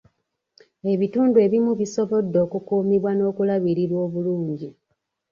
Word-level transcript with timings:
Ebitundu 0.93 1.37
ebimu 1.45 1.71
bisobodde 1.81 2.37
okukuumibwa 2.45 3.11
n'okulabirirwa 3.15 3.99
obulungi. 4.07 4.69